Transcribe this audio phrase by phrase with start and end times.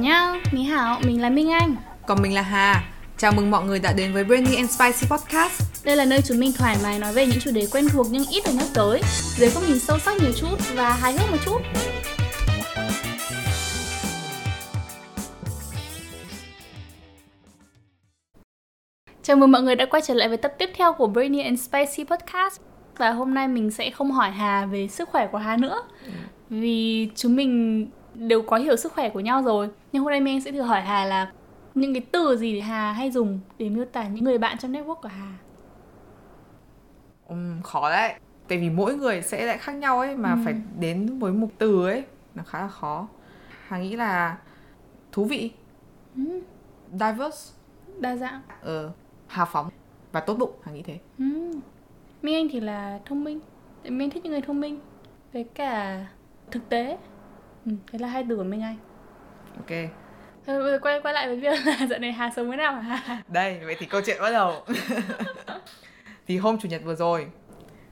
[0.00, 1.76] nhá, Mỹ Hảo, mình là Minh Anh.
[2.06, 2.84] Còn mình là Hà.
[3.18, 5.84] Chào mừng mọi người đã đến với Brainy and Spicy Podcast.
[5.84, 8.24] Đây là nơi chúng mình thoải mái nói về những chủ đề quen thuộc nhưng
[8.30, 9.00] ít được nhắc tới
[9.36, 11.58] Dưới góc nhìn sâu sắc nhiều chút và hài hước một chút.
[19.22, 21.60] Chào mừng mọi người đã quay trở lại với tập tiếp theo của Brainy and
[21.60, 22.60] Spicy Podcast.
[22.96, 25.82] Và hôm nay mình sẽ không hỏi Hà về sức khỏe của Hà nữa.
[26.50, 29.68] Vì chúng mình đều có hiểu sức khỏe của nhau rồi.
[29.92, 31.32] Nhưng hôm nay mình sẽ thử hỏi Hà là
[31.74, 34.72] những cái từ gì để Hà hay dùng để miêu tả những người bạn trong
[34.72, 35.32] network của Hà?
[37.28, 38.14] Um, Khó đấy.
[38.48, 40.38] Tại vì mỗi người sẽ lại khác nhau ấy Mà Ừ.
[40.44, 43.08] phải đến với một từ ấy Nó khá là khó.
[43.66, 44.38] Hà nghĩ là
[45.12, 45.50] thú vị.
[46.16, 46.22] Ừ,
[46.92, 47.52] Diverse.
[47.98, 48.40] Đa dạng.
[48.62, 48.90] Ờ,
[49.26, 49.68] Hào phóng
[50.12, 50.98] Và tốt bụng Hà nghĩ thế.
[51.18, 51.24] Ừ.
[52.22, 53.40] Minh Anh thì là thông minh.
[53.82, 54.80] Tại Minh thích những người thông minh.
[55.32, 56.06] Với cả
[56.50, 56.98] thực tế
[57.66, 58.76] ừ, Thế là hai từ của Minh Anh
[59.56, 59.70] Ok
[60.46, 63.22] bây giờ quay quay lại với việc là dạo này Hà sống thế nào hả?
[63.28, 64.64] Đây, vậy thì câu chuyện bắt đầu
[66.26, 67.26] Thì hôm chủ nhật vừa rồi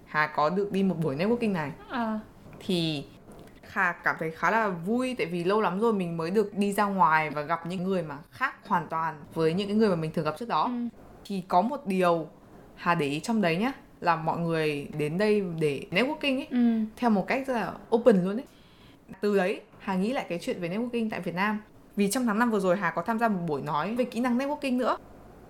[0.06, 2.20] Hà có được đi một buổi networking này À,
[2.66, 3.04] thì
[3.70, 6.72] Hà cảm thấy khá là vui tại vì lâu lắm rồi mình mới được đi
[6.72, 9.96] ra ngoài và gặp những người mà khác hoàn toàn với những cái người mà
[9.96, 10.62] mình thường gặp trước đó.
[10.64, 10.88] ừ.
[11.24, 12.28] Thì có một điều
[12.74, 16.80] Hà để ý trong đấy nhá là mọi người đến đây để networking ấy Ừ.
[16.96, 18.44] theo một cách rất là open luôn ấy.
[19.20, 21.60] Từ đấy Hà nghĩ lại cái chuyện về networking tại Việt Nam.
[21.96, 24.20] Vì trong tháng năm vừa rồi Hà có tham gia một buổi nói về kỹ
[24.20, 24.96] năng networking nữa.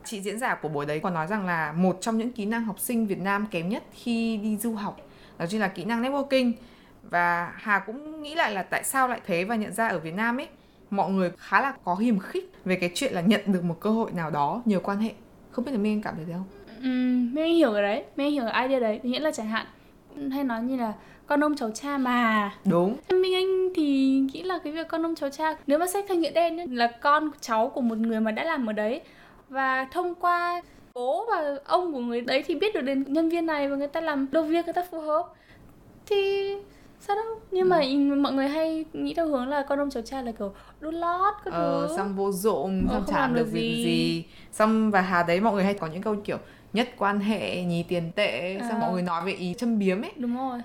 [0.04, 2.64] Chị diễn giả của buổi đấy còn nói rằng là một trong những kỹ năng
[2.64, 5.00] học sinh Việt Nam kém nhất khi đi du học
[5.38, 6.52] đó chính là kỹ năng networking.
[7.02, 10.14] Và Hà cũng nghĩ lại là tại sao lại thế và nhận ra ở Việt
[10.14, 10.48] Nam ấy
[10.90, 13.90] mọi người khá là có hiềm khích về cái chuyện là nhận được một cơ
[13.90, 15.12] hội nào đó nhờ quan hệ.
[15.50, 16.46] Không biết là Minh cảm thấy thế không?
[16.82, 16.88] Ừ,
[17.34, 19.66] Minh hiểu cái đấy Minh hiểu cái idea đấy Nghĩa là chẳng hạn
[20.30, 20.92] hay nói như là
[21.28, 22.96] con ông cháu cha mà Đúng.
[23.10, 26.18] Minh Anh thì nghĩ là cái việc con ông cháu cha Nếu mà xét theo
[26.18, 29.00] nghĩa đen ấy, là con cháu của một người mà đã làm ở đấy
[29.48, 30.62] Và thông qua
[30.94, 33.86] bố và ông của người đấy thì biết được đến nhân viên này Và người
[33.88, 35.22] ta làm được việc người ta phù hợp
[36.06, 36.54] Thì
[37.00, 37.80] sao đâu Nhưng mà
[38.22, 41.34] mọi người hay nghĩ theo hướng là con ông cháu cha là kiểu đút lót
[41.44, 43.84] các ờ, thứ xong vô dụng Ờ, xong không chả làm được việc gì.
[43.84, 44.24] gì.
[44.52, 46.38] xong và hà đấy mọi người hay có những câu kiểu
[46.72, 48.78] nhất quan hệ nhì tiền tệ xong Ờ.
[48.80, 50.58] mọi người nói về ý châm biếm ấy Đúng rồi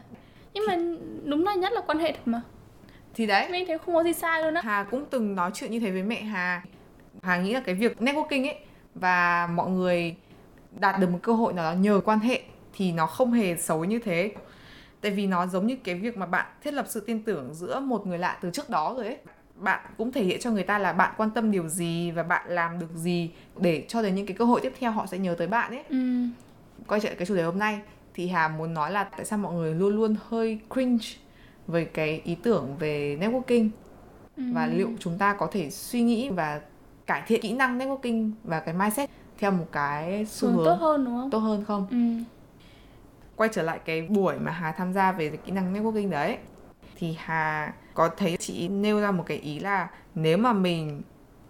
[0.53, 0.77] Nhưng mà
[1.23, 2.41] đúng là nhất là quan hệ thật mà.
[3.15, 3.49] Thì đấy.
[3.51, 4.61] Mình thấy không có gì sai luôn á.
[4.65, 6.63] Hà cũng từng nói chuyện như thế với mẹ hà.
[7.21, 8.59] Hà nghĩ là cái việc networking ấy
[8.95, 10.15] và mọi người
[10.79, 12.41] đạt được một cơ hội nào đó nhờ quan hệ
[12.73, 14.31] thì nó không hề xấu như thế.
[15.01, 17.79] Tại vì nó giống như cái việc mà bạn thiết lập sự tin tưởng giữa
[17.79, 19.17] một người lạ từ trước đó rồi ấy.
[19.55, 22.45] Bạn cũng thể hiện cho người ta là bạn quan tâm điều gì và bạn
[22.49, 25.35] làm được gì để cho đến những cái cơ hội tiếp theo họ sẽ nhớ
[25.37, 25.83] tới bạn ấy.
[25.89, 25.97] Ừ.
[26.87, 27.79] quay trở lại cái chủ đề hôm nay
[28.13, 31.05] thì Hà muốn nói là tại sao mọi người luôn luôn hơi cringe
[31.67, 33.69] với cái ý tưởng về networking
[34.37, 34.43] Ừ.
[34.53, 36.61] và liệu chúng ta có thể suy nghĩ và
[37.05, 40.75] cải thiện kỹ năng networking và cái mindset theo một cái xu Hướng hướng tốt
[40.81, 41.29] hơn đúng không?
[41.29, 41.87] tốt hơn không?
[41.91, 41.97] Ừ.
[43.35, 46.37] Quay trở lại cái buổi mà Hà tham gia về kỹ năng networking đấy
[46.95, 51.01] thì Hà có thấy chị nêu ra một cái ý là nếu mà mình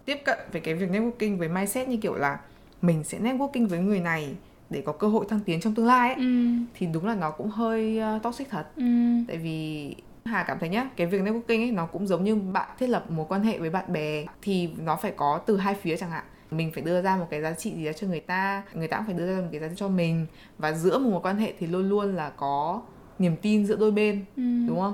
[0.04, 2.38] tiếp cận về cái việc networking với mindset như kiểu là
[2.82, 4.34] mình sẽ networking với người này
[4.70, 6.46] để có cơ hội thăng tiến trong tương lai ấy Ừ.
[6.74, 8.84] thì đúng là nó cũng hơi uh, toxic thật Ừ.
[9.28, 9.94] tại vì
[10.24, 13.10] Hà cảm thấy nhá cái việc networking ấy nó cũng giống như bạn thiết lập
[13.10, 16.24] mối quan hệ với bạn bè thì nó phải có từ hai phía chẳng hạn
[16.50, 18.96] mình phải đưa ra một cái giá trị gì đó cho người ta người ta
[18.96, 20.26] cũng phải đưa ra một cái giá trị cho mình
[20.58, 22.82] và giữa một mối quan hệ thì luôn luôn là có
[23.18, 24.42] niềm tin giữa đôi bên Ừ.
[24.68, 24.92] đúng không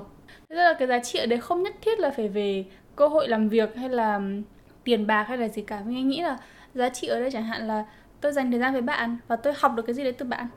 [0.49, 2.65] Thế là cái giá trị ở đây không nhất thiết là phải về
[2.95, 4.19] cơ hội làm việc hay là
[4.83, 5.81] tiền bạc hay là gì cả.
[5.85, 6.37] Mình nghĩ là
[6.73, 7.85] giá trị ở đây chẳng hạn là
[8.21, 10.47] tôi dành thời gian với bạn và tôi học được cái gì đấy từ bạn.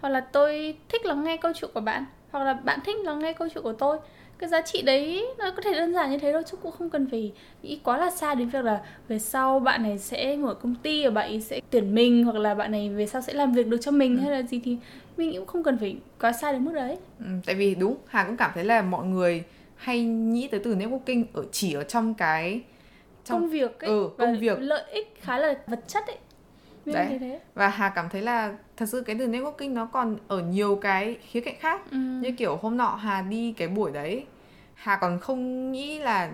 [0.00, 2.04] Hoặc là tôi thích lắng nghe câu chuyện của bạn.
[2.30, 3.98] Hoặc là bạn thích lắng nghe câu chuyện của tôi.
[4.38, 6.90] Cái giá trị đấy nó có thể đơn giản như thế thôi chứ cũng không
[6.90, 7.32] cần phải
[7.62, 11.04] nghĩ quá là xa đến việc là về sau bạn này sẽ mở công ty
[11.04, 13.66] và bạn ấy sẽ tuyển mình hoặc là bạn này về sau sẽ làm việc
[13.66, 14.78] được cho mình hay là gì thì
[15.16, 16.98] mình cũng không cần phải quá xa đến mức đấy.
[17.18, 19.44] ừ, tại vì đúng Hà cũng cảm thấy là mọi người
[19.76, 22.60] hay nghĩ tới từ networking ở chỉ ở trong cái
[23.24, 24.58] trong công việc ấy ừ, công việc.
[24.60, 26.16] lợi ích khá là vật chất ấy
[26.92, 27.18] Đấy.
[27.20, 30.76] thế và Hà cảm thấy là thật sự cái từ networking nó còn ở nhiều
[30.76, 31.96] cái khía cạnh khác ừ.
[31.96, 34.26] như kiểu hôm nọ Hà đi cái buổi đấy
[34.74, 36.30] Hà còn không nghĩ là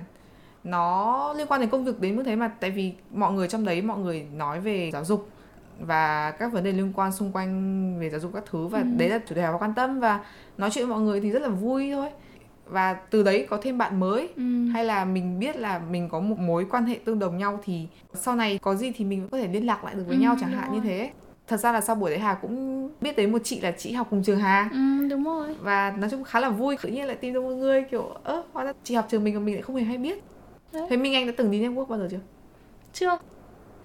[0.65, 3.65] nó liên quan đến công việc đến mức thế mà tại vì mọi người trong
[3.65, 5.29] đấy mọi người nói về giáo dục
[5.81, 8.85] và các vấn đề liên quan xung quanh về giáo dục các thứ và Ừ.
[8.97, 10.21] đấy là chủ đề Hà quan tâm và
[10.59, 12.11] nói chuyện với mọi người thì rất là vui thôi
[12.71, 14.29] và từ đấy có thêm bạn mới.
[14.37, 14.43] Ừ.
[14.73, 17.87] hay là mình biết là mình có một mối quan hệ tương đồng nhau thì
[18.15, 20.37] sau này có gì thì mình có thể liên lạc lại được với Ừ, nhau
[20.41, 20.81] chẳng hạn rồi.
[20.81, 21.11] như thế.
[21.47, 24.07] Thật ra là sau buổi đấy Hà cũng biết đến một chị là chị học
[24.11, 24.69] cùng trường Hà.
[24.73, 25.57] Ừ đúng rồi.
[25.61, 28.43] Và nói chung khá là vui tự nhiên lại tìm được một người kiểu ơ
[28.53, 30.23] hóa ra chị học trường mình mà mình lại không hề hay biết.
[30.73, 30.87] Đấy.
[30.91, 32.19] thế Minh Anh đã từng đi network bao giờ chưa?
[32.93, 33.19] Chưa.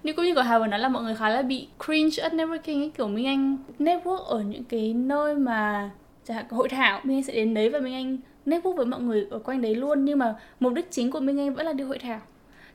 [0.03, 2.33] Như cũng như của Hà vừa nói là mọi người khá là bị cringe at
[2.33, 5.89] networking ấy kiểu Minh Anh network ở những cái nơi mà
[6.27, 9.01] chẳng hạn hội thảo Minh Anh sẽ đến đấy và Minh Anh network với mọi
[9.01, 11.73] người ở quanh đấy luôn nhưng mà mục đích chính của Minh Anh vẫn là
[11.73, 12.19] đi hội thảo.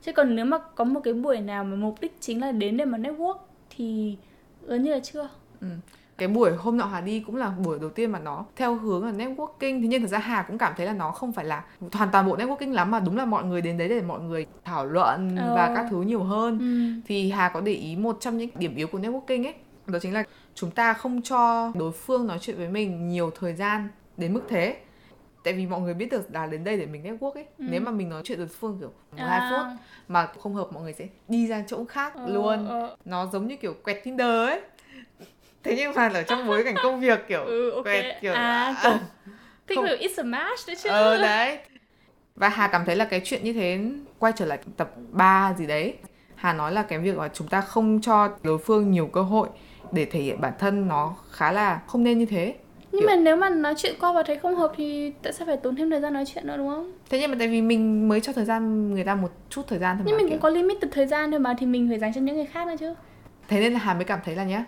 [0.03, 2.77] Chứ còn nếu mà có một cái buổi nào mà mục đích chính là đến
[2.77, 3.35] để mà network
[3.77, 4.17] thì
[4.67, 5.29] gần như là chưa.
[6.19, 9.05] Cái buổi hôm nọ Hà đi cũng là buổi đầu tiên mà nó theo hướng
[9.05, 11.65] là networking thế nhưng thật ra Hà cũng cảm thấy là nó không phải là
[11.93, 14.47] hoàn toàn bộ networking lắm mà đúng là mọi người đến đấy để mọi người
[14.65, 15.55] thảo luận Ờ.
[15.55, 16.59] và các thứ nhiều hơn.
[16.59, 17.01] Ừ.
[17.07, 19.55] thì Hà có để ý một trong những điểm yếu của networking ấy
[19.87, 20.25] đó chính là
[20.55, 24.43] chúng ta không cho đối phương nói chuyện với mình nhiều thời gian đến mức
[24.49, 24.77] thế
[25.43, 27.45] tại vì mọi người biết được là đến đây để mình network ấy.
[27.59, 27.65] Ừ.
[27.69, 29.77] nếu mà mình nói chuyện đối phương kiểu một hai phút à,
[30.09, 32.69] mà không hợp mọi người sẽ đi ra chỗ khác ờ, luôn.
[32.69, 34.61] ờ, nó giống như kiểu quẹt Tinder ấy.
[35.63, 37.85] Thế nhưng mà ở trong bối cảnh công việc kiểu ừ, ok.
[37.85, 38.93] quẹt kiểu à kiểu
[39.67, 40.91] thích không- kiểu it's a match đấy chứ.
[40.91, 41.59] Ờ đấy.
[42.37, 43.81] Và Hà cảm thấy là cái chuyện như thế
[44.19, 45.97] quay trở lại tập 3 gì đấy
[46.35, 49.49] Hà nói là cái việc mà chúng ta không cho đối phương nhiều cơ hội
[49.93, 52.55] để thể hiện bản thân nó khá là không nên như thế
[52.93, 55.57] nhưng mà nếu mà nói chuyện qua và thấy không hợp thì tại sao phải
[55.57, 56.93] tốn thêm thời gian nói chuyện nữa đúng không?
[57.11, 59.79] Thế nhưng mà tại vì mình mới cho thời gian người ta một chút thời
[59.79, 60.35] gian thôi nhưng mà mình kiểu.
[60.37, 62.47] cũng có limit từ thời gian thôi mà thì mình phải dành cho những người
[62.47, 62.95] khác nữa chứ.
[63.49, 64.65] Thế nên là Hà mới cảm thấy là nhá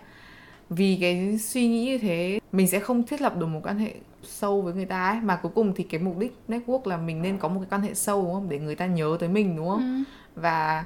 [0.69, 3.93] vì cái suy nghĩ như thế mình sẽ không thiết lập được một quan hệ
[4.23, 5.19] sâu với người ta ấy.
[5.21, 7.81] Mà cuối cùng thì cái mục đích network là mình nên có một cái quan
[7.81, 8.49] hệ sâu đúng không?
[8.49, 10.03] Để người ta nhớ tới mình đúng không?
[10.05, 10.41] Ừ.
[10.41, 10.85] và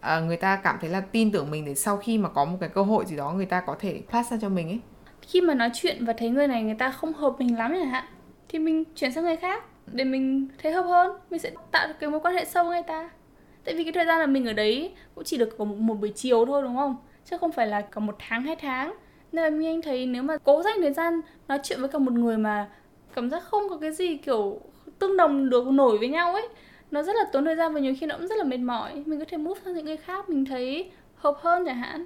[0.00, 2.56] à, người ta cảm thấy là tin tưởng mình để sau khi mà có một
[2.60, 4.80] cái cơ hội gì đó người ta có thể pass ra cho mình ấy
[5.30, 7.90] khi mà nói chuyện và thấy người này người ta không hợp mình lắm chẳng
[7.90, 8.04] hạn
[8.48, 11.94] thì mình chuyển sang người khác để mình thấy hợp hơn mình sẽ tạo được
[12.00, 13.10] cái mối quan hệ sâu với người ta.
[13.64, 15.94] Tại vì cái thời gian là mình ở đấy cũng chỉ được có một, một
[15.94, 16.96] buổi chiều thôi đúng không?
[17.30, 18.94] Chứ không phải là cả một tháng hai tháng.
[19.32, 21.98] Nên là mình anh thấy nếu mà cố dành thời gian nói chuyện với cả
[21.98, 22.68] một người mà
[23.14, 24.60] cảm giác không có cái gì kiểu
[24.98, 26.48] tương đồng được nổi với nhau ấy
[26.90, 29.02] nó rất là tốn thời gian và nhiều khi nó cũng rất là mệt mỏi.
[29.06, 32.04] Mình có thể move sang những người khác mình thấy hợp hơn chẳng hạn.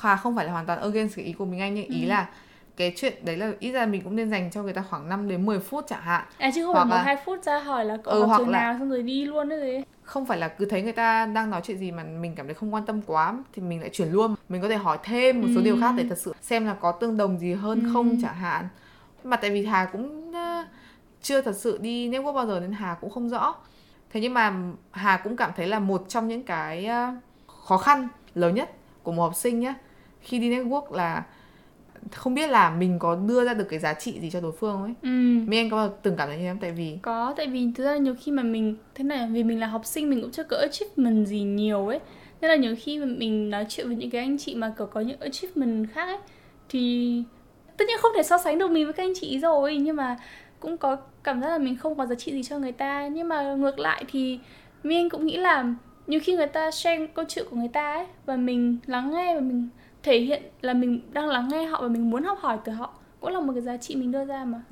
[0.00, 2.08] Hà không phải là hoàn toàn against cái ý của mình anh nhưng ý Ừ.
[2.08, 2.28] là
[2.76, 5.28] cái chuyện đấy là ít ra mình cũng nên dành cho người ta khoảng 5
[5.28, 6.24] đến 10 phút chẳng hạn.
[6.38, 8.38] À chứ không Hoặc phải một là- hai phút ra hỏi là cậu Ừ, học
[8.38, 10.92] trường là- nào xong rồi đi luôn đấy gì không phải là cứ thấy người
[10.92, 13.80] ta đang nói chuyện gì mà mình cảm thấy không quan tâm quá thì mình
[13.80, 14.34] lại chuyển luôn.
[14.48, 15.64] Mình có thể hỏi thêm một số Ừ.
[15.64, 17.90] điều khác để thật sự xem là có tương đồng gì hơn Ừ.
[17.92, 18.68] không chẳng hạn.
[19.24, 20.32] Mà tại vì Hà cũng
[21.22, 23.54] chưa thật sự đi network bao giờ nên Hà cũng không rõ.
[24.12, 24.54] Thế nhưng mà
[24.90, 26.88] Hà cũng cảm thấy là một trong những cái
[27.66, 28.70] khó khăn lớn nhất
[29.02, 29.74] của một học sinh nhé
[30.20, 31.22] khi đi network là
[32.10, 34.82] không biết là mình có đưa ra được cái giá trị gì cho đối phương
[34.82, 35.08] ấy ừ.
[35.46, 36.58] Mỹ Anh có từng cảm thấy như thế không?
[36.60, 39.60] Tại vì Có, tại vì thực ra nhiều khi mà mình Thế này vì mình
[39.60, 42.00] là học sinh mình cũng chưa có achievement gì nhiều ấy
[42.40, 44.86] Nên là nhiều khi mà mình nói chuyện với những cái anh chị mà có,
[44.86, 46.18] có những achievement khác ấy
[46.68, 47.22] Thì
[47.76, 50.16] tất nhiên không thể so sánh được mình với các anh chị rồi Nhưng mà
[50.60, 53.28] cũng có cảm giác là mình không có giá trị gì cho người ta Nhưng
[53.28, 54.38] mà ngược lại thì
[54.82, 55.74] Mình Anh cũng nghĩ là
[56.06, 59.34] nhiều khi người ta share câu chuyện của người ta ấy Và mình lắng nghe
[59.34, 59.68] và mình
[60.02, 62.94] thể hiện là mình đang lắng nghe họ và mình muốn học hỏi từ họ.
[63.20, 64.62] Cũng là một cái giá trị mình đưa ra mà.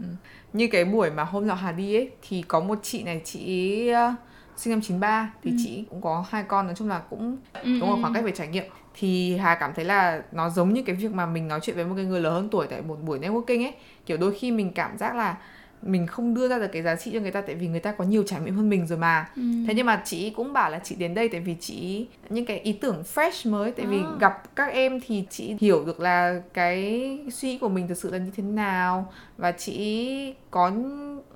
[0.53, 3.39] Như cái buổi mà hôm nọ Hà đi ấy thì có một chị này chị
[3.47, 4.15] ấy, ờ,
[4.57, 5.57] sinh năm 93 thì Ừ.
[5.65, 7.99] chị cũng có hai con nói chung là cũng ừ, có một ừ.
[8.01, 8.65] khoảng cách về trải nghiệm.
[8.95, 11.85] Thì Hà cảm thấy là nó giống như cái việc mà mình nói chuyện với
[11.85, 13.75] một cái người lớn hơn tuổi tại một buổi networking ấy.
[14.07, 15.37] Kiểu đôi khi mình cảm giác là
[15.83, 17.93] mình không đưa ra được cái giá trị cho người ta tại vì người ta
[17.93, 19.43] có nhiều trải nghiệm hơn mình rồi mà Ừ.
[19.67, 22.59] thế nhưng mà chị cũng bảo là chị đến đây tại vì chị những cái
[22.59, 24.17] ý tưởng fresh mới tại vì À.
[24.21, 28.11] gặp các em thì chị hiểu được là cái suy nghĩ của mình thực sự
[28.11, 30.73] là như thế nào và chị có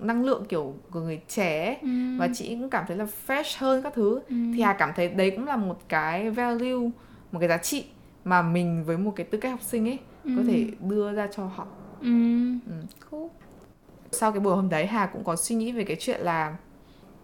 [0.01, 1.79] năng lượng kiểu của người trẻ.
[1.83, 1.89] Ừ.
[2.19, 4.35] và chị cũng cảm thấy là fresh hơn các thứ Ừ.
[4.57, 6.91] thì Hà cảm thấy đấy cũng là một cái value
[7.33, 7.85] một cái giá trị
[8.25, 10.45] mà mình với một cái tư cách học sinh ấy có Ừ.
[10.49, 11.67] thể đưa ra cho họ
[12.01, 12.09] Ừ.
[12.67, 12.73] Ừ.
[13.11, 13.29] Cool.
[14.15, 16.57] Sau cái buổi hôm đấy Hà cũng có suy nghĩ về cái chuyện là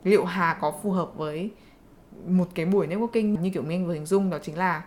[0.05, 1.51] liệu Hà có phù hợp với
[2.27, 4.83] một cái buổi networking như kiểu mình vừa hình dung đó chính là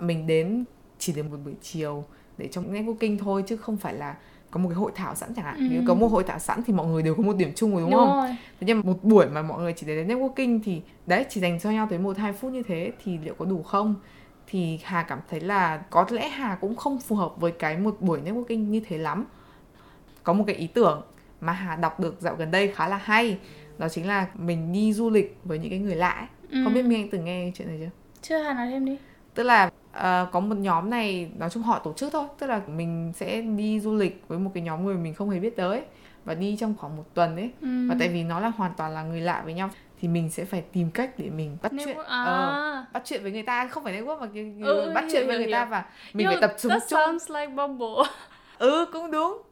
[0.00, 0.64] mình đến
[0.98, 2.04] chỉ đến một buổi chiều
[2.38, 4.14] để trong networking thôi chứ không phải là
[4.50, 5.66] có một cái hội thảo sẵn chẳng hạn Ừ.
[5.70, 7.80] nếu có một hội thảo sẵn thì mọi người đều có một điểm chung rồi
[7.80, 8.28] đúng, Đúng không rồi.
[8.30, 11.60] thế nhưng mà một buổi mà mọi người chỉ đến networking thì đấy chỉ dành
[11.60, 13.94] cho nhau tới một hai phút như thế thì liệu có đủ không
[14.46, 17.96] thì Hà cảm thấy là có lẽ Hà cũng không phù hợp với cái một
[18.00, 19.24] buổi networking như thế lắm
[20.22, 21.02] có một cái ý tưởng
[21.40, 23.38] mà Hà đọc được dạo gần đây khá là hay
[23.78, 26.26] đó chính là mình đi du lịch với những cái người lạ ấy.
[26.50, 26.58] Ừ.
[26.64, 27.90] không biết Minh Anh từng nghe chuyện này chưa
[28.22, 28.96] Chưa Hà nói thêm đi.
[29.34, 32.60] tức là ờ, có một nhóm này nói chung họ tổ chức thôi tức là
[32.66, 35.82] mình sẽ đi du lịch với một cái nhóm người mình không hề biết tới
[36.24, 37.68] và đi trong khoảng một tuần ấy Ừ.
[37.88, 40.44] và tại vì nó là hoàn toàn là người lạ với nhau thì mình sẽ
[40.44, 42.22] phải tìm cách để mình bắt chuyện Network- à.
[42.24, 45.26] ờ, bắt chuyện với người ta không phải network mà kiểu, Ừ, bắt hiểu, chuyện
[45.26, 45.68] với hiểu, người ta hiểu.
[45.70, 48.10] và mình Yo, phải tập trung chung like Bumble.
[48.58, 49.42] ừ cũng đúng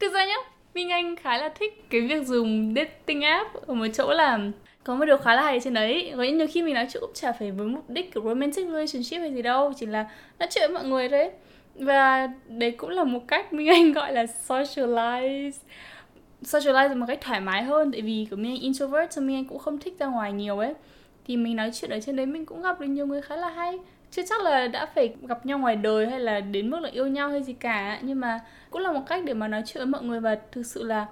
[0.00, 0.36] Thực ra nhá,
[0.74, 4.38] Minh Anh khá là thích cái việc dùng dating app ở một chỗ là
[4.84, 6.12] có một điều khá là hay trên đấy.
[6.16, 9.20] Có nhiều khi mình nói chuyện cũng chả phải với mục đích của romantic relationship
[9.20, 11.30] hay gì đâu, chỉ là nói chuyện với mọi người đấy.
[11.74, 15.50] và đấy cũng là một cách minh anh gọi là socialize
[16.42, 17.92] socialize một cách thoải mái hơn.
[17.92, 20.58] Tại vì của mình anh introvert, cho mình anh cũng không thích ra ngoài nhiều
[20.58, 20.74] ấy.
[21.26, 23.48] Thì mình nói chuyện ở trên đấy mình cũng gặp được nhiều người khá là
[23.48, 23.78] hay
[24.16, 27.06] chưa chắc là đã phải gặp nhau ngoài đời hay là đến mức là yêu
[27.06, 28.40] nhau hay gì cả nhưng mà
[28.70, 31.06] cũng là một cách để mà nói chuyện với mọi người và thực sự là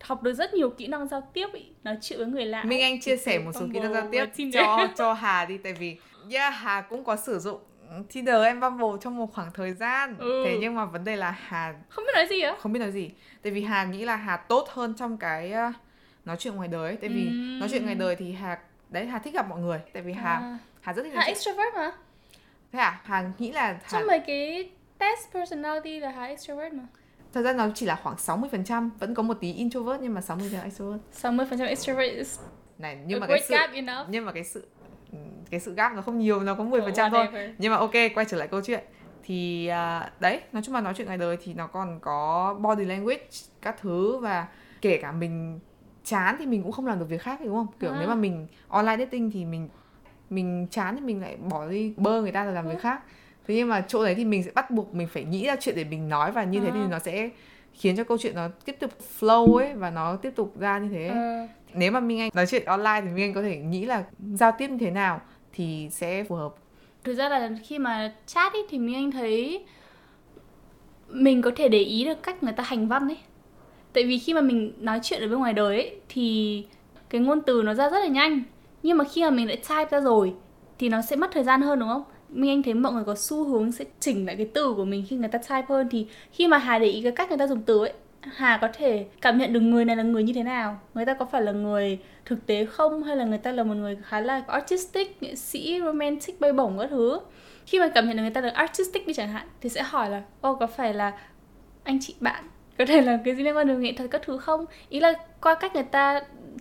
[0.00, 2.64] học được rất nhiều kỹ năng giao tiếp ý, nói chuyện với người lạ.
[2.64, 5.72] Minh Anh chia sẻ một số kỹ năng giao tiếp cho cho Hà đi tại
[5.72, 5.96] vì
[6.30, 7.60] yeah, Hà cũng có sử dụng
[8.12, 10.16] Tinder em Bumble trong một khoảng thời gian.
[10.18, 10.42] Ừ.
[10.44, 12.56] thế nhưng mà vấn đề là Hà không biết nói gì á.
[12.58, 13.10] Không biết nói gì.
[13.42, 15.74] Tại vì Hà nghĩ là Hà tốt hơn trong cái uh,
[16.24, 16.96] nói chuyện ngoài đời ấy.
[16.96, 17.60] tại vì uhm.
[17.60, 19.80] nói chuyện ngoài đời thì Hà đấy Hà thích gặp mọi người.
[19.92, 20.58] Tại vì Hà à.
[20.80, 21.92] Hà rất thích Hà extrovert mà
[22.72, 23.00] thế à?
[23.04, 23.88] Hà nghĩ là Hà...
[23.90, 26.86] trong mấy cái test personality là Hà extrovert mà.
[27.32, 30.62] Thật ra nó chỉ là khoảng 60%, vẫn có một tí introvert nhưng mà 60%
[30.62, 31.00] extrovert.
[31.22, 32.40] 60% extrovert
[32.78, 33.54] này nhưng mà cái sự
[34.08, 34.68] nhưng mà cái sự
[35.50, 37.54] cái sự gap nó không nhiều nó có 10% oh, thôi.
[37.58, 38.84] Nhưng mà ok quay trở lại câu chuyện.
[39.22, 42.84] Thì uh, đấy nói chung là nói chuyện ngoài đời thì nó còn có body
[42.84, 43.28] language
[43.62, 44.46] các thứ và
[44.80, 45.60] kể cả mình
[46.04, 47.66] chán thì mình cũng không làm được việc khác đúng không?
[47.80, 47.96] Kiểu à.
[47.98, 49.68] nếu mà mình online dating thì mình
[50.30, 53.00] mình chán thì mình lại bỏ đi bơ người ta rồi làm việc khác.
[53.46, 55.76] Thế nhưng mà chỗ đấy thì mình sẽ bắt buộc mình phải nghĩ ra chuyện
[55.76, 57.30] để mình nói và như thế thì nó sẽ
[57.72, 60.88] khiến cho câu chuyện nó tiếp tục flow ấy và nó tiếp tục ra như
[60.88, 61.08] thế.
[61.08, 61.48] À.
[61.74, 64.04] nếu mà minh anh nói chuyện online thì minh anh có thể nghĩ là
[64.34, 65.20] giao tiếp như thế nào
[65.52, 66.54] thì sẽ phù hợp.
[67.04, 69.64] Thực ra là khi mà chat ấy thì minh anh thấy
[71.08, 73.18] mình có thể để ý được cách người ta hành văn ấy.
[73.92, 76.66] Tại vì khi mà mình nói chuyện ở bên ngoài đời ấy thì
[77.10, 78.42] cái ngôn từ nó ra rất là nhanh
[78.82, 80.34] nhưng mà khi mà mình đã type ra rồi
[80.78, 82.04] thì nó sẽ mất thời gian hơn đúng không?
[82.28, 85.04] Minh Anh thấy mọi người có xu hướng sẽ chỉnh lại cái từ của mình
[85.08, 85.88] khi người ta type hơn.
[85.90, 88.68] Thì khi mà Hà để ý cái cách người ta dùng từ ấy Hà có
[88.72, 90.80] thể cảm nhận được người này là người như thế nào?
[90.94, 93.02] Người ta có phải là người thực tế không?
[93.02, 96.78] Hay là người ta là một người khá là artistic, nghệ sĩ, romantic, bay bổng
[96.78, 97.20] các thứ?
[97.66, 100.10] Khi mà cảm nhận được người ta là artistic đi chẳng hạn Thì sẽ hỏi
[100.10, 101.12] là Ô có phải là
[101.84, 102.44] anh chị bạn
[102.78, 104.64] Có thể là cái gì liên quan đến nghệ thuật các thứ không?
[104.88, 106.20] Ý là qua cách người ta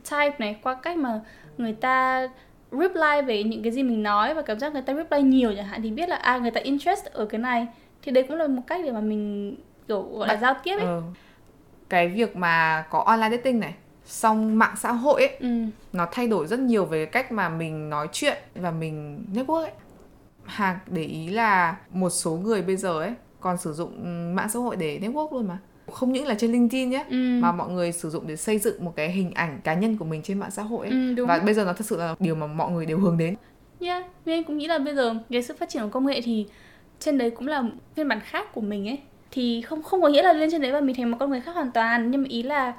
[0.10, 1.22] type này Qua cách mà
[1.58, 2.28] người ta
[2.72, 5.66] reply về những cái gì mình nói và cảm giác người ta reply nhiều chẳng
[5.66, 7.68] hạn thì biết là à người ta interest ở cái này
[8.02, 9.56] thì đấy cũng là một cách để mà mình
[9.88, 11.02] kiểu gọi là giao tiếp ấy ừ.
[11.90, 13.74] cái việc mà có online dating này
[14.06, 15.48] xong mạng xã hội ấy ừ.
[15.94, 19.72] nó thay đổi rất nhiều về cách mà mình nói chuyện và mình network ấy
[20.46, 23.92] Hà để ý là một số người bây giờ ấy còn sử dụng
[24.36, 25.58] mạng xã hội để network luôn mà
[25.92, 27.40] không những là trên LinkedIn nhé ừ.
[27.42, 30.06] mà mọi người sử dụng để xây dựng một cái hình ảnh cá nhân của
[30.06, 30.92] mình trên mạng xã hội ấy.
[30.92, 31.28] Ừ, đúng.
[31.28, 33.36] và bây giờ nó thật sự là điều mà mọi người đều hướng đến.
[33.80, 36.46] Yeah, nên cũng nghĩ là bây giờ cái sự phát triển của công nghệ thì
[37.00, 37.64] trên đấy cũng là
[37.96, 39.00] phiên bản khác của mình ấy
[39.32, 41.42] thì không không có nghĩa là lên trên đấy và mình thành một con người
[41.42, 42.74] khác hoàn toàn nhưng mà ý là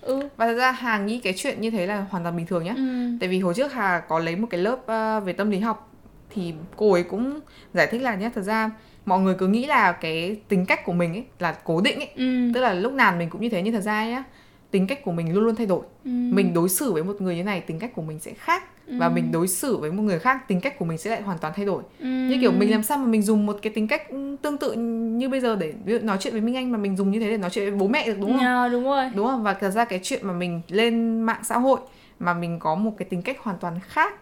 [0.00, 2.64] ừ và thật ra hà nghĩ cái chuyện như thế là hoàn toàn bình thường
[2.64, 3.10] nhé ừ.
[3.20, 5.92] tại vì hồi trước hà có lấy một cái lớp uh, về tâm lý học
[6.30, 7.40] thì cô ấy cũng
[7.74, 8.70] giải thích là nhé thật ra
[9.08, 12.08] mọi người cứ nghĩ là cái tính cách của mình ấy là cố định ấy
[12.16, 12.50] ừ.
[12.54, 14.24] tức là lúc nào mình cũng như thế nhưng thật ra nhá
[14.70, 16.10] tính cách của mình luôn luôn thay đổi ừ.
[16.10, 18.94] mình đối xử với một người như này tính cách của mình sẽ khác ừ.
[18.98, 21.38] và mình đối xử với một người khác tính cách của mình sẽ lại hoàn
[21.38, 22.06] toàn thay đổi ừ.
[22.06, 24.02] như kiểu mình làm sao mà mình dùng một cái tính cách
[24.42, 27.20] tương tự như bây giờ để nói chuyện với minh anh mà mình dùng như
[27.20, 28.40] thế để nói chuyện với bố mẹ được đúng không?
[28.40, 29.10] Yeah, đúng rồi.
[29.14, 29.42] Đúng không?
[29.42, 31.80] Và thật ra cái chuyện mà mình lên mạng xã hội
[32.18, 34.14] mà mình có một cái tính cách hoàn toàn khác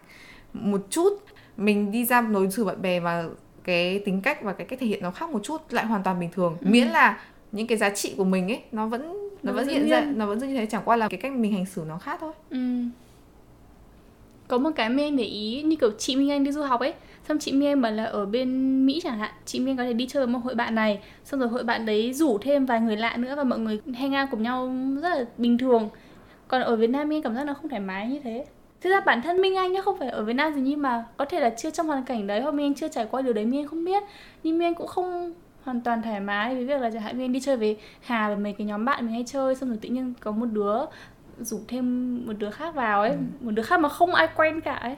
[0.52, 1.22] một chút
[1.56, 3.24] mình đi ra đối xử bạn bè và
[3.66, 6.20] cái tính cách và cái cách thể hiện nó khác một chút lại hoàn toàn
[6.20, 6.56] bình thường.
[6.60, 6.66] Ừ.
[6.70, 7.20] miễn là
[7.52, 9.02] những cái giá trị của mình ấy nó vẫn
[9.42, 11.52] nó, nó vẫn hiện ra nó vẫn như thế chẳng qua là cái cách mình
[11.52, 12.32] hành xử nó khác thôi.
[12.50, 12.58] Ừ.
[14.48, 16.94] có một cái mình để ý như kiểu chị Minh Anh đi du học ấy
[17.28, 19.84] xong chị Minh Anh bảo là ở bên Mỹ chẳng hạn chị Minh Anh có
[19.84, 22.66] thể đi chơi với một hội bạn này xong rồi hội bạn đấy rủ thêm
[22.66, 25.88] vài người lạ nữa và mọi người hang out cùng nhau rất là bình thường.
[26.48, 28.46] Còn ở Việt Nam Anh cảm giác nó không thoải mái như thế
[28.86, 31.04] thực ra bản thân Minh Anh nhá không phải ở Việt Nam gì nhưng mà
[31.16, 33.32] có thể là chưa trong hoàn cảnh đấy hoặc Minh Anh chưa trải qua điều
[33.32, 34.02] đấy Minh Anh không biết
[34.42, 35.32] nhưng Minh Anh cũng không
[35.64, 38.28] hoàn toàn thoải mái với việc là chẳng hạn Minh Anh đi chơi với Hà
[38.28, 40.78] và mấy cái nhóm bạn mình hay chơi xong rồi tự nhiên có một đứa
[41.40, 43.16] rủ thêm một đứa khác vào ấy ừ.
[43.40, 44.96] một đứa khác mà không ai quen cả ấy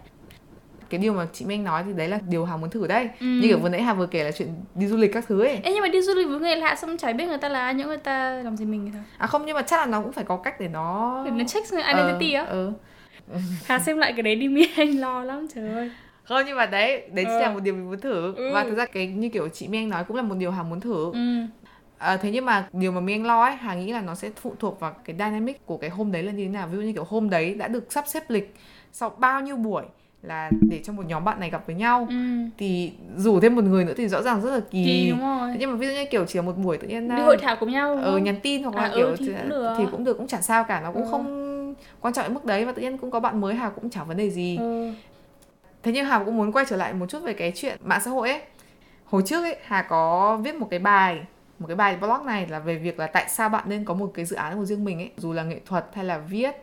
[0.90, 3.26] cái điều mà chị Minh nói thì đấy là điều Hà muốn thử đây ừ.
[3.26, 5.61] như kiểu vừa nãy Hà vừa kể là chuyện đi du lịch các thứ ấy
[5.62, 7.61] Ê, nhưng mà đi du lịch với người lạ xong chả biết người ta là
[7.61, 10.02] ai những người ta làm gì mình thôi à không nhưng mà chắc là nó
[10.02, 12.73] cũng phải có cách để nó để nó check identity ờ, á ừ.
[13.64, 15.90] Hà xem lại cái đấy đi mi anh lo lắm trời ơi
[16.25, 17.38] không nhưng mà đấy đấy ừ.
[17.40, 18.50] là một điều mình muốn thử ừ.
[18.54, 20.62] và thực ra cái như kiểu chị mi anh nói cũng là một điều hà
[20.62, 21.42] muốn thử ừ.
[21.99, 24.30] À, thế nhưng mà điều mà mi anh lo ấy hà nghĩ là nó sẽ
[24.37, 26.82] phụ thuộc vào cái dynamic của cái hôm đấy là như thế nào ví dụ
[26.82, 28.54] như kiểu hôm đấy đã được sắp xếp lịch
[28.92, 29.85] sau bao nhiêu buổi
[30.23, 32.14] là để cho một nhóm bạn này gặp với nhau ừ.
[32.58, 35.54] thì rủ thêm một người nữa thì rõ ràng rất là kỳ, kỳ đúng rồi.
[35.58, 37.56] nhưng mà ví dụ như kiểu chỉ là một buổi tự nhiên đi hội thảo
[37.61, 39.75] cùng nhau ờ, nhắn tin hoặc là à, kiểu ừ, thì, cũng được.
[39.78, 41.08] thì cũng được cũng chả sao cả nó cũng ừ.
[41.11, 41.47] không
[42.00, 44.06] quan trọng đến mức đấy và tự nhiên cũng có bạn mới Hà cũng chẳng
[44.08, 44.56] vấn đề gì.
[44.56, 44.92] Ừ.
[45.82, 48.11] thế nhưng Hà cũng muốn quay trở lại một chút về cái chuyện mạng xã
[48.11, 48.40] hội ấy.
[49.04, 51.20] Hồi trước ấy Hà có viết một cái bài
[51.58, 54.11] một cái bài blog này là về việc là tại sao bạn nên có một
[54.14, 56.54] cái dự án của riêng mình ấy dù là nghệ thuật hay là viết.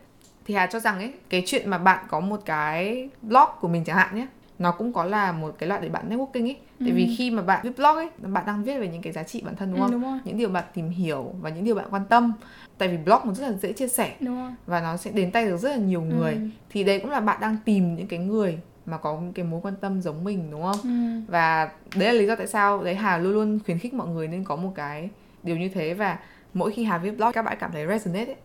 [0.44, 3.84] Thì Hà cho rằng ấy cái chuyện mà bạn có một cái blog của mình
[3.84, 4.26] chẳng hạn nhé
[4.58, 7.12] nó cũng có là một cái loại để bạn networking ấy tại vì Ừ.
[7.18, 9.56] khi mà bạn viết blog ấy bạn đang viết về những cái giá trị bản
[9.56, 9.92] thân đúng Ừ, không?
[9.92, 10.18] đúng rồi.
[10.24, 12.32] những điều bạn tìm hiểu và những điều bạn quan tâm.
[12.78, 14.50] Tại vì blog nó rất là dễ chia sẻ đúng rồi.
[14.66, 16.32] và nó sẽ đến tay được rất là nhiều người.
[16.32, 16.38] Ừ.
[16.70, 19.74] thì đấy cũng là bạn đang tìm những cái người mà có cái mối quan
[19.80, 20.76] tâm giống mình đúng không?
[20.82, 21.20] Ừ.
[21.32, 24.28] và đấy là lý do tại sao đấy Hà luôn luôn khuyến khích mọi người
[24.28, 25.10] nên có một cái
[25.42, 25.94] điều như thế.
[25.94, 26.18] Và
[26.54, 28.36] mỗi khi Hà viết blog các bạn cảm thấy resonate ấy.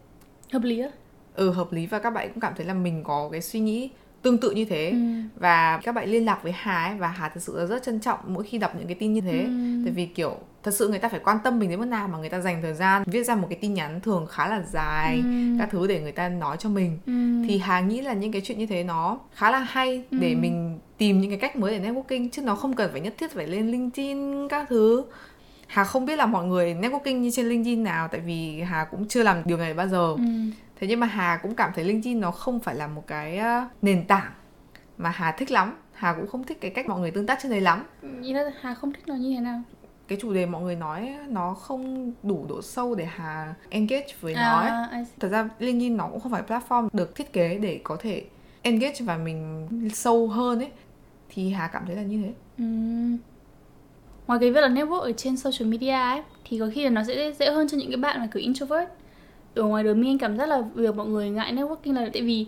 [0.53, 0.89] Hợp lý á.
[1.35, 1.85] Ừ hợp lý.
[1.85, 3.89] Và các bạn cũng cảm thấy là mình có cái suy nghĩ
[4.21, 4.97] tương tự như thế ừ.
[5.39, 7.99] và các bạn liên lạc với Hà ấy và Hà thực sự là rất trân
[7.99, 9.81] trọng mỗi khi đọc những cái tin như thế Ừ.
[9.85, 12.17] tại vì kiểu thật sự người ta phải quan tâm mình đến mức nào mà
[12.17, 15.15] người ta dành thời gian viết ra một cái tin nhắn thường khá là dài
[15.15, 15.55] Ừ.
[15.59, 17.47] các thứ để người ta nói cho mình Ừ.
[17.47, 20.37] thì Hà nghĩ là những cái chuyện như thế nó khá là hay để Ừ.
[20.37, 23.31] mình tìm những cái cách mới để networking chứ nó không cần phải nhất thiết
[23.31, 25.03] phải lên LinkedIn các thứ
[25.67, 29.07] Hà không biết là mọi người networking như trên LinkedIn nào tại vì Hà cũng
[29.07, 30.23] chưa làm điều này bao giờ Ừ.
[30.81, 33.39] thế nhưng mà Hà cũng cảm thấy LinkedIn nó không phải là một cái
[33.81, 34.31] nền tảng
[34.97, 37.51] mà Hà thích lắm Hà cũng không thích cái cách mọi người tương tác trên
[37.51, 37.83] đấy lắm
[38.23, 39.61] Ý là Hà không thích nó như thế nào
[40.07, 44.33] cái chủ đề mọi người nói nó không đủ độ sâu để Hà engage với
[44.35, 44.69] nó ấy.
[44.69, 45.13] à, I see.
[45.19, 48.23] thật ra LinkedIn nó cũng không phải platform được thiết kế để có thể
[48.61, 50.69] engage và mình sâu hơn ấy
[51.29, 52.63] thì Hà cảm thấy là như thế Ừ.
[54.27, 57.03] Ngoài cái việc là network ở trên social media ấy thì có khi là nó
[57.03, 58.89] sẽ dễ hơn cho những cái bạn mà kiểu introvert.
[59.55, 62.21] Ở ngoài đời Minh Anh cảm giác là việc mọi người ngại networking là tại
[62.21, 62.45] vì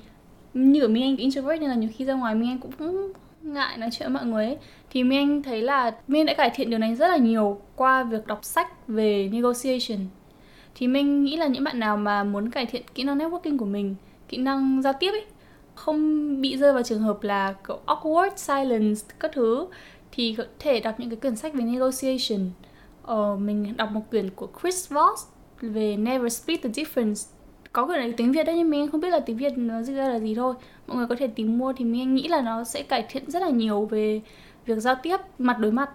[0.54, 3.78] như ở Minh Anh introvert nên là nhiều khi ra ngoài Minh Anh cũng ngại
[3.78, 4.58] nói chuyện với mọi người ấy.
[4.90, 8.04] Thì Minh Anh thấy là Minh đã cải thiện điều này rất là nhiều qua
[8.04, 10.00] việc đọc sách về negotiation.
[10.76, 13.66] Thì mình nghĩ là những bạn nào mà muốn cải thiện kỹ năng networking của
[13.66, 13.96] mình,
[14.30, 15.26] kỹ năng giao tiếp ấy,
[15.76, 19.68] không bị rơi vào trường hợp là kiểu awkward silence các thứ
[20.12, 22.50] thì có thể đọc những cái quyển sách về negotiation.
[23.04, 25.33] Ờ, mình đọc một quyển của Chris Voss
[25.72, 27.30] về Never Split the Difference.
[27.74, 29.96] Có quyển này tiếng Việt đấy nhưng mình không biết là tiếng Việt nó dịch
[29.96, 30.54] ra là gì thôi.
[30.88, 33.42] Mọi người có thể tìm mua thì mình nghĩ là nó sẽ cải thiện rất
[33.42, 34.22] là nhiều về
[34.66, 35.90] việc giao tiếp mặt đối mặt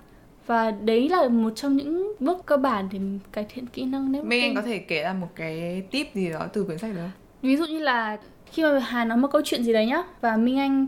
[0.47, 2.99] và đấy là một trong những bước cơ bản để
[3.33, 4.29] cải thiện kỹ năng networking.
[4.29, 7.09] Minh Anh có thể kể ra một cái tip gì đó từ quyển sách đó
[7.43, 10.37] ví dụ như là khi mà Hà nói một câu chuyện gì đấy nhá và
[10.37, 10.87] Minh Anh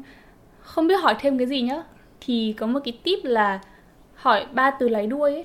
[0.60, 1.82] không biết hỏi thêm cái gì nhá
[2.20, 3.60] thì có một cái tip là
[4.14, 5.44] hỏi ba từ lấy đuôi ấy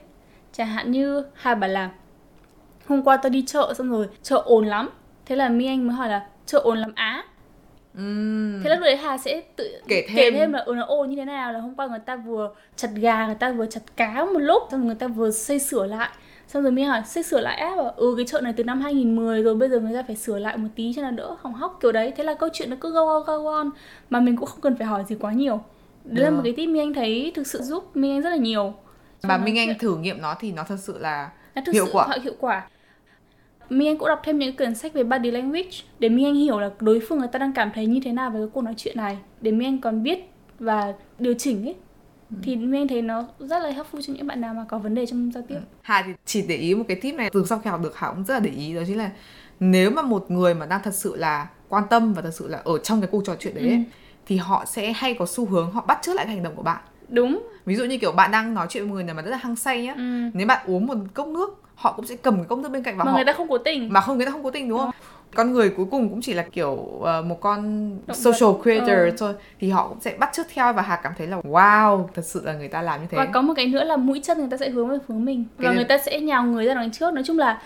[0.54, 1.92] chẳng hạn như Hà bảo là
[2.88, 4.90] hôm qua tao đi chợ xong rồi chợ ồn lắm.
[5.26, 7.24] Thế là Minh Anh mới hỏi là chợ ồn lắm á?
[7.98, 10.34] Uhm, thế lúc đấy Hà sẽ tự Kể kể thêm.
[10.34, 11.54] thêm là ừ, nó ồn như thế nào?
[11.54, 14.64] Là hôm qua người ta vừa chặt gà người ta vừa chặt cá một lúc
[14.72, 16.10] xong rồi người ta vừa xây sửa lại.
[16.48, 17.74] Xong rồi mình hỏi xây sửa lại á?
[17.78, 20.40] Bảo ừ cái chợ này từ năm 2010 rồi bây giờ người ta phải sửa
[20.40, 22.14] lại một tí cho nó đỡ hỏng hóc kiểu đấy.
[22.18, 23.70] Thế là câu chuyện nó cứ go on go on
[24.10, 25.62] mà mình cũng không cần phải hỏi gì quá nhiều.
[26.04, 26.36] Đấy là Được.
[26.36, 28.74] một cái tip Minh Anh thấy thực sự giúp Minh Anh rất là nhiều
[29.22, 31.86] và Trong Minh Anh thử nghiệm nó thì nó thật sự là nó thực hiệu
[31.86, 32.08] sự quả.
[32.24, 32.68] hiệu quả
[33.70, 36.60] Minh Anh cũng đọc thêm những quyển sách về body language để Minh Anh hiểu
[36.60, 38.74] là đối phương người ta đang cảm thấy như thế nào về cái cuộc nói
[38.78, 40.20] chuyện này để Minh Anh còn biết
[40.60, 41.76] và điều chỉnh ấy
[42.32, 42.38] Ừ.
[42.44, 44.96] thì Minh Anh thấy nó rất là helpful cho những bạn nào mà có vấn
[44.96, 45.60] đề trong giao tiếp.
[45.82, 48.10] Hà thì chỉ để ý một cái tip này từ sau khi học được Hà
[48.12, 49.10] cũng rất là để ý đó chính là
[49.60, 52.62] nếu mà một người mà đang thật sự là quan tâm và thật sự là
[52.64, 53.80] ở trong cái cuộc trò chuyện đấy ấy, Ừ.
[54.26, 56.64] thì họ sẽ hay có xu hướng họ bắt chước lại cái hành động của
[56.64, 57.48] bạn Đúng.
[57.66, 59.56] ví dụ như kiểu bạn đang nói chuyện với người nào mà rất là hăng
[59.56, 60.30] say nhá Ừ.
[60.34, 62.98] nếu bạn uống một cốc nước họ cũng sẽ cầm cái cốc nước bên cạnh
[62.98, 63.94] và Mà họ người ta không cố tình.
[63.94, 64.92] mà không người ta không cố tình đúng không
[65.36, 68.60] con người cuối cùng cũng chỉ là kiểu ờ, một con Động social vật.
[68.64, 69.12] creator Ờ.
[69.18, 72.22] thôi thì họ cũng sẽ bắt chước theo và Hà cảm thấy là wow thật
[72.26, 74.38] sự là người ta làm như thế Và có một cái nữa là mũi chân
[74.38, 76.66] người ta sẽ hướng về hướng mình Cái và này- người ta sẽ nhào người
[76.66, 77.14] ra đằng trước.
[77.14, 77.62] Nói chung là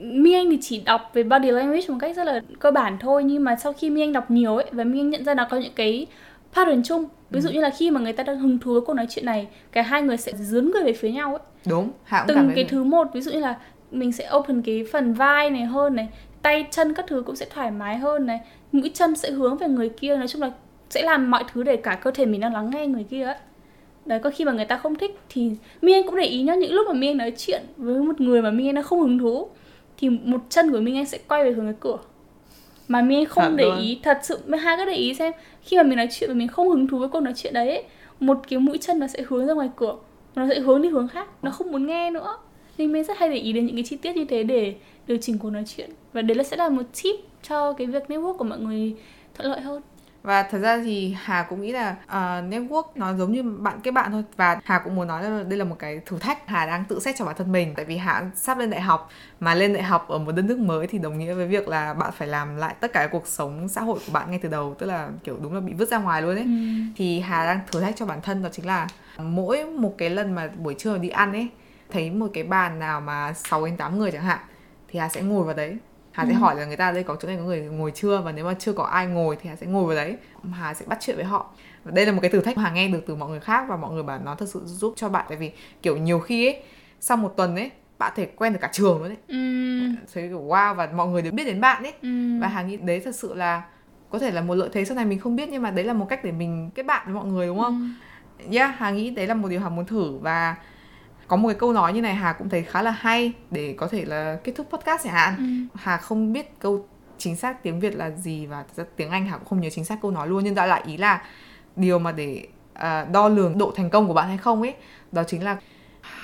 [0.00, 3.24] Mi Anh thì chỉ đọc về body language một cách rất là cơ bản thôi
[3.24, 5.46] nhưng mà sau khi Mi Anh đọc nhiều ấy và Mi Anh nhận ra nó
[5.50, 6.06] có những cái
[6.54, 7.04] pattern chung.
[7.30, 7.40] Ví Ừ.
[7.40, 9.48] dụ như là khi mà người ta đang hứng thú với cuộc nói chuyện này,
[9.72, 11.40] cả hai người sẽ dướn người về phía nhau ấy.
[11.68, 12.70] đúng Hà cũng cảm từng thấy cái thế.
[12.70, 13.56] thứ một ví dụ như là
[13.90, 16.08] mình sẽ open cái phần vai này hơn này
[16.42, 18.40] tay chân các thứ cũng sẽ thoải mái hơn này
[18.72, 20.50] mũi chân sẽ hướng về người kia nói chung là
[20.90, 23.36] sẽ làm mọi thứ để cả cơ thể mình đang lắng nghe người kia ấy
[24.06, 25.50] đấy có khi mà người ta không thích thì
[25.82, 28.20] mi anh cũng để ý nhá những lúc mà mi anh nói chuyện với một
[28.20, 29.48] người mà mi anh đang không hứng thú
[29.98, 31.96] thì một chân của mi anh sẽ quay về hướng cái cửa
[32.88, 33.78] mà mi anh không Thật để luôn.
[33.78, 35.32] ý thật sự hai cứ để ý xem.
[35.62, 37.68] Khi mà mình nói chuyện và mình không hứng thú với cuộc nói chuyện đấy
[37.68, 37.84] ấy,
[38.20, 39.96] một cái mũi chân nó sẽ hướng ra ngoài cửa
[40.34, 42.36] nó sẽ hướng đi hướng khác nó không muốn nghe nữa.
[42.78, 44.74] Nên mình rất hay để ý đến những cái chi tiết như thế để
[45.06, 45.90] điều chỉnh cuộc nói chuyện.
[46.12, 47.16] Và đấy là sẽ là một tip
[47.48, 48.94] cho cái việc network của mọi người
[49.34, 49.82] thuận lợi hơn
[50.24, 53.90] và thật ra thì Hà cũng nghĩ là uh, network nó giống như bạn kết
[53.90, 54.24] bạn thôi.
[54.36, 56.48] Và Hà cũng muốn nói là đây là một cái thử thách.
[56.48, 57.74] Hà đang tự xét cho bản thân mình.
[57.76, 59.10] Tại vì Hà sắp lên đại học.
[59.40, 61.94] Mà lên đại học ở một đất nước mới thì đồng nghĩa với việc là
[61.94, 64.74] bạn phải làm lại tất cả cuộc sống xã hội của bạn ngay từ đầu.
[64.78, 66.44] Tức là kiểu đúng là bị vứt ra ngoài luôn ấy.
[66.44, 66.50] Ừ.
[66.96, 70.34] thì Hà đang thử thách cho bản thân đó chính là mỗi một cái lần
[70.34, 71.48] mà buổi trưa đi ăn ấy
[71.90, 74.38] thấy một cái bàn nào mà 6 đến 8 người chẳng hạn
[74.88, 75.78] thì Hà sẽ ngồi vào đấy
[76.14, 76.28] Hà ừ.
[76.28, 78.44] sẽ hỏi là người ta đây có chỗ này có người ngồi chưa và nếu
[78.44, 80.16] mà chưa có ai ngồi thì Hà sẽ ngồi vào đấy
[80.52, 81.50] Hà sẽ bắt chuyện với họ
[81.84, 83.76] và đây là một cái thử thách Hà nghe được từ mọi người khác và
[83.76, 86.62] mọi người bảo nó thật sự giúp cho bạn tại vì kiểu nhiều khi ấy
[87.00, 90.04] sau một tuần ấy bạn thể quen được cả trường luôn đấy ừ.
[90.14, 92.40] thấy kiểu wow và mọi người đều biết đến bạn ấy ừ.
[92.40, 93.62] và Hà nghĩ đấy thật sự là
[94.10, 95.92] có thể là một lợi thế sau này mình không biết nhưng mà đấy là
[95.92, 97.94] một cách để mình kết bạn với mọi người đúng không?
[98.38, 98.56] Ừ.
[98.56, 100.56] Yeah, Hà nghĩ đấy là một điều Hà muốn thử và
[101.28, 103.88] có một cái câu nói như này Hà cũng thấy khá là hay để có
[103.88, 105.34] thể là kết thúc podcast chẳng hạn.
[105.38, 105.78] Ừ.
[105.80, 106.86] Hà không biết câu
[107.18, 108.64] chính xác tiếng Việt là gì và
[108.96, 110.96] tiếng Anh Hà cũng không nhớ chính xác câu nói luôn nhưng đại lại ý
[110.96, 111.22] là
[111.76, 114.74] điều mà để uh, đo lường độ thành công của bạn hay không ấy
[115.12, 115.56] đó chính là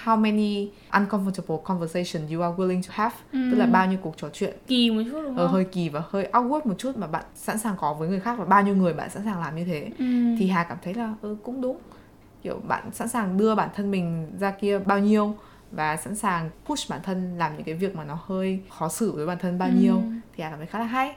[0.04, 3.38] how many uncomfortable conversation you are willing to have ừ.
[3.50, 5.54] tức là bao nhiêu cuộc trò chuyện kỳ một chút đúng ờ, không?
[5.54, 8.38] hơi kỳ và hơi awkward một chút mà bạn sẵn sàng có với người khác
[8.38, 10.04] và bao nhiêu người bạn sẵn sàng làm như thế ừ.
[10.38, 11.78] thì Hà cảm thấy là ừ, cũng đúng
[12.42, 15.34] kiểu bạn sẵn sàng đưa bản thân mình ra kia bao nhiêu
[15.72, 19.12] và sẵn sàng push bản thân làm những cái việc mà nó hơi khó xử
[19.12, 20.02] với bản thân bao nhiêu ừ.
[20.36, 21.14] thì Hà cảm thấy khá là hay.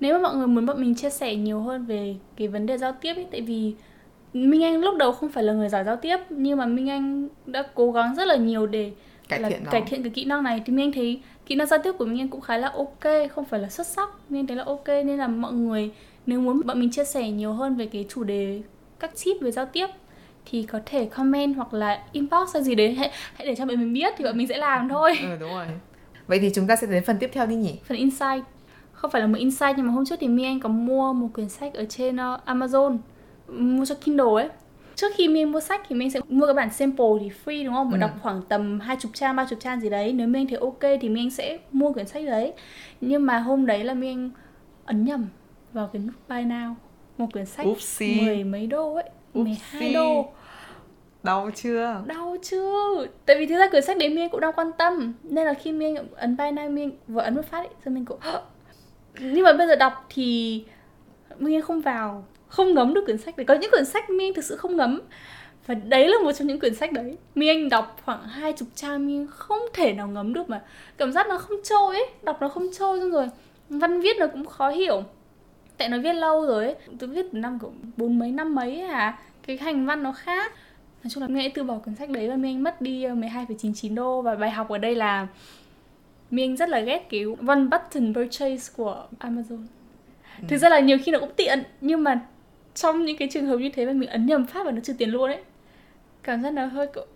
[0.00, 2.78] Nếu mà mọi người muốn bọn mình chia sẻ nhiều hơn về cái vấn đề
[2.78, 3.74] giao tiếp ấy tại vì
[4.32, 7.28] Minh Anh lúc đầu không phải là người giỏi giao tiếp nhưng mà Minh Anh
[7.46, 8.92] đã cố gắng rất là nhiều để
[9.28, 10.62] cải thiện cải thiện cái kỹ năng này.
[10.66, 13.30] Thì Minh Anh thấy kỹ năng giao tiếp của Minh Anh cũng khá là ok
[13.30, 14.88] không phải là xuất sắc Minh Anh thấy là ok.
[14.88, 15.90] Nên là mọi người
[16.26, 18.62] nếu muốn bọn mình chia sẻ nhiều hơn về cái chủ đề
[19.00, 19.86] các tip về giao tiếp
[20.50, 23.76] thì có thể comment hoặc là inbox hay gì đấy hãy, hãy để cho bọn
[23.76, 25.66] mình biết thì bọn mình sẽ làm thôi ừ đúng rồi
[26.26, 28.44] vậy thì chúng ta sẽ đến phần tiếp theo đi nhỉ phần insight
[28.92, 31.28] không phải là một insight nhưng mà hôm trước thì mi anh có mua một
[31.34, 32.98] quyển sách ở trên uh, amazon
[33.48, 34.48] mua cho kindle ấy
[35.00, 37.74] trước khi mình mua sách thì mình sẽ mua cái bản sample thì free đúng
[37.74, 37.90] không?
[37.90, 38.00] Mà ừ.
[38.00, 40.12] đọc khoảng tầm hai chục trang, ba chục trang gì đấy.
[40.12, 42.52] Nếu mình thấy ok thì mình sẽ mua quyển sách đấy.
[43.00, 44.30] Nhưng mà hôm đấy là mình
[44.84, 45.26] ấn nhầm
[45.72, 46.74] vào cái nút buy now
[47.18, 48.24] một quyển sách Oopsie.
[48.24, 50.32] mười mấy đô ấy, mười hai đô
[51.22, 52.02] đau chưa?
[52.06, 55.14] Đau chưa tại vì thực ra quyển sách đấy miên cũng đang quan tâm.
[55.22, 58.04] Nên là khi miên ấn bay nay miên vừa ấn một phát ấy rồi mình
[58.04, 58.18] cũng
[59.18, 60.64] nhưng mà bây giờ đọc thì
[61.38, 63.44] miên không vào, không ngấm được quyển sách đấy.
[63.44, 65.00] Có những quyển sách miên thực sự không ngấm.
[65.66, 67.16] Và đấy là một trong những quyển sách đấy.
[67.34, 70.62] Miên đọc khoảng hai chục trang, miên không thể nào ngấm được mà.
[70.96, 72.06] Cảm giác nó không trôi ấy.
[72.22, 73.28] Đọc nó không trôi xong rồi.
[73.68, 75.02] Văn viết nó cũng khó hiểu.
[75.76, 76.74] Tại nó viết lâu rồi ấy.
[76.98, 80.52] Tôi viết từ năm cũng bốn mấy, năm mấy à cái hành văn nó khác
[81.02, 83.94] nói chung là nghe từ bỏ cuốn sách đấy và mình mất đi 12,99 ờ,
[83.94, 84.22] đô.
[84.22, 85.26] Và bài học ở đây là
[86.30, 89.66] mình rất là ghét cái one button purchase của Amazon.
[90.40, 90.44] Ừ.
[90.48, 92.20] thực ra là nhiều khi nó cũng tiện nhưng mà
[92.74, 94.92] trong những cái trường hợp như thế mà mình ấn nhầm phát và nó trừ
[94.98, 95.40] tiền luôn ấy
[96.22, 97.06] cảm giác nó hơi kiểu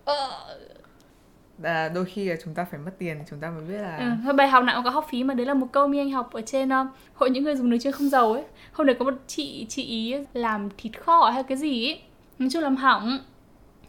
[1.62, 4.32] à, đôi khi là chúng ta phải mất tiền chúng ta mới biết là ừ,
[4.32, 5.34] bài học nào cũng có học phí mà.
[5.34, 7.78] Đấy là một câu mi anh học ở trên uh, hội những người dùng nồi
[7.78, 8.42] chiên không dầu ấy.
[8.72, 12.02] Hôm đấy có một chị chị ý làm thịt kho hay cái gì ấy.
[12.38, 13.18] Nói chung làm hỏng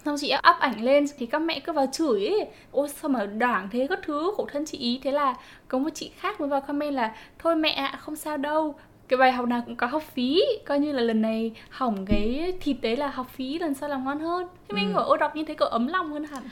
[0.06, 2.48] xong chị up ảnh lên thì các mẹ cứ vào chửi ấy.
[2.72, 5.00] Ôi sao mà đảng thế các thứ khổ thân chị ý.
[5.04, 5.36] Thế là
[5.68, 8.76] có một chị khác mới vào comment là thôi mẹ ạ không sao đâu.
[9.08, 10.42] Cái bài học nào cũng có học phí.
[10.66, 14.06] Coi như là lần này hỏng cái thịt đấy là học phí lần sau làm
[14.06, 14.48] ngon hơn.
[14.68, 15.04] Thế mình ừ.
[15.04, 16.44] ở đọc như thế cậu ấm lòng hơn hẳn.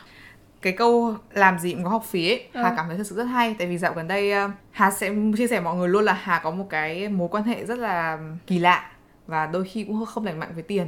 [0.62, 2.62] Cái câu làm gì cũng có học phí ấy, ừ.
[2.64, 3.56] Hà cảm thấy thật sự rất hay.
[3.60, 6.40] Tại vì dạo gần đây ờ, Hà sẽ chia sẻ mọi người luôn là Hà
[6.44, 8.92] có một cái mối quan hệ rất là kỳ lạ
[9.28, 10.88] và đôi khi cũng không lành mạnh với tiền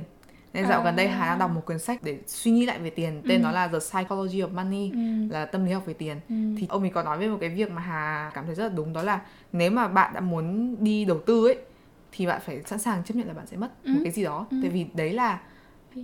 [0.55, 0.83] nên dạo à.
[0.83, 3.41] gần đây Hà đang đọc một cuốn sách để suy nghĩ lại về tiền tên
[3.41, 3.43] ừ.
[3.43, 4.97] nó là The Psychology of Money ừ.
[5.29, 6.35] là tâm lý học về tiền ừ.
[6.57, 8.69] thì ông ấy có nói về một cái việc mà Hà cảm thấy rất là
[8.69, 11.57] đúng đó là nếu mà bạn đã muốn đi đầu tư ấy
[12.11, 13.91] thì bạn phải sẵn sàng chấp nhận là bạn sẽ mất ừ.
[13.91, 14.57] một cái gì đó ừ.
[14.61, 15.39] tại vì đấy là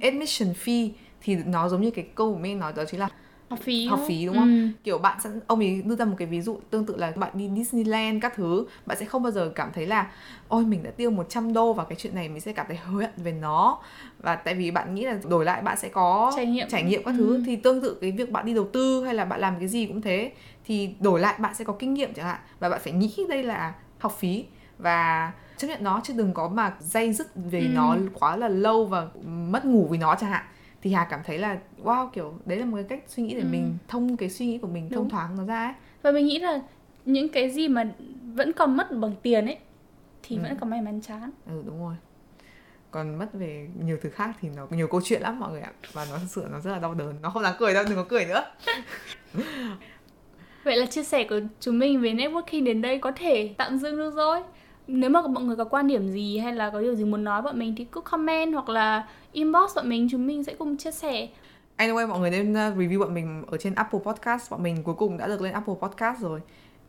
[0.02, 0.90] admission fee
[1.22, 3.10] thì nó giống như cái câu của mình nói đó chính là
[3.52, 4.72] học phí học phí đúng không?
[4.74, 4.80] Ừ.
[4.84, 7.32] kiểu bạn sẵn ông ấy đưa ra một cái ví dụ tương tự là bạn
[7.34, 10.12] đi Disneyland các thứ bạn sẽ không bao giờ cảm thấy là
[10.48, 13.04] ôi mình đã tiêu 100 đô vào cái chuyện này mình sẽ cảm thấy hối
[13.04, 13.80] hận về nó.
[14.20, 16.68] Và tại vì bạn nghĩ là đổi lại bạn sẽ có trải nghiệm.
[16.70, 17.36] trải nghiệm các thứ.
[17.36, 17.44] Ừ.
[17.46, 19.86] thì tương tự cái việc bạn đi đầu tư hay là bạn làm cái gì
[19.86, 20.32] cũng thế.
[20.66, 23.44] Thì đổi lại bạn sẽ có kinh nghiệm chẳng hạn và bạn phải nghĩ đây
[23.44, 24.46] là học phí.
[24.78, 27.68] Và chấp nhận nó chứ đừng có mà dây dứt về ừ.
[27.74, 30.44] nó quá là lâu và mất ngủ vì nó chẳng hạn
[30.82, 33.42] thì hà cảm thấy là wow kiểu đấy là một cái cách suy nghĩ để
[33.42, 33.48] ừ.
[33.52, 35.00] mình thông cái suy nghĩ của mình Đúng.
[35.00, 35.74] thông thoáng nó ra ấy.
[36.02, 36.62] Và mình nghĩ là
[37.06, 37.92] những cái gì mà
[38.36, 39.58] vẫn còn mất bằng tiền ấy
[40.24, 40.42] thì ừ.
[40.44, 41.32] vẫn còn may mắn chán.
[41.48, 41.96] Ừ đúng rồi.
[42.92, 45.72] Còn mất về nhiều thứ khác thì nó nhiều câu chuyện lắm mọi người ạ.
[45.94, 47.16] Và nó sự nó rất là đau đớn.
[47.22, 48.46] Nó không đáng cười đâu đừng có cười nữa.
[50.64, 53.98] Vậy là chia sẻ của chúng mình về networking đến đây có thể tạm dừng
[53.98, 54.42] được rồi
[55.00, 57.42] nếu mà mọi người có quan điểm gì hay là có điều gì muốn nói
[57.42, 60.92] bọn mình thì cứ comment hoặc là inbox bọn mình chúng mình sẽ cùng chia
[60.92, 61.28] sẻ
[61.78, 64.52] Anyway, mọi người nên uh, review bọn mình ở trên Apple Podcast.
[64.52, 66.40] Bọn mình cuối cùng đã được lên Apple Podcast rồi.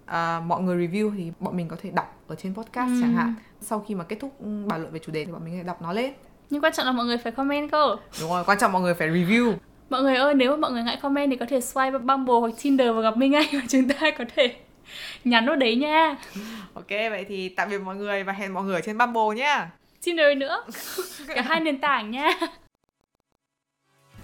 [0.07, 2.99] À, mọi người review thì bọn mình có thể đọc ở trên podcast Ừ.
[3.01, 3.35] chẳng hạn.
[3.61, 5.63] Sau khi mà kết thúc ừ, bàn luận về chủ đề thì bọn mình sẽ
[5.63, 6.13] đọc nó lên.
[6.51, 8.95] nhưng quan trọng là mọi người phải comment cơ Đúng rồi, quan trọng mọi người
[8.95, 9.53] phải review.
[9.91, 12.53] mọi người ơi nếu mà mọi người ngại comment thì có thể swipe Bumble hoặc
[12.63, 14.55] Tinder và gặp mình ngay và chúng ta có thể
[15.25, 16.17] nhắn vào đấy nha
[16.75, 19.59] Ok, vậy thì tạm biệt mọi người và hẹn mọi người trên Bumble nhé.
[20.05, 20.65] Tinder nữa
[21.29, 22.31] cả hai nền tảng nha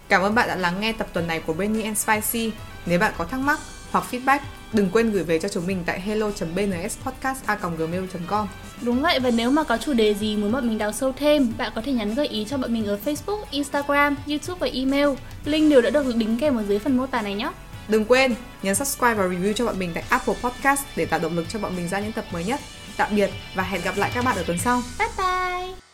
[0.08, 2.52] Cảm ơn bạn đã lắng nghe tập tuần này của Benny and Spicy.
[2.86, 3.58] Nếu bạn có thắc mắc
[3.92, 4.38] hoặc feedback,
[4.72, 8.46] đừng quên gửi về cho chúng mình tại hello.bnspodcast.gmail.com
[8.82, 11.52] Đúng vậy và nếu mà có chủ đề gì muốn bọn mình đào sâu thêm,
[11.58, 15.08] bạn có thể nhắn gợi ý cho bọn mình ở Facebook, Instagram, YouTube và email.
[15.44, 17.50] Link đều đã được đính kèm ở dưới phần mô tả này nhé.
[17.88, 21.36] Đừng quên nhấn subscribe và review cho bọn mình tại Apple Podcast để tạo động
[21.36, 22.60] lực cho bọn mình ra những tập mới nhất.
[22.96, 24.82] Tạm biệt và hẹn gặp lại các bạn ở tuần sau.
[24.98, 25.87] Bye bye!